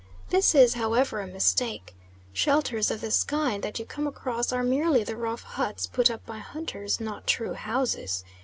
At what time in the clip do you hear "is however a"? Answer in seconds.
0.55-1.27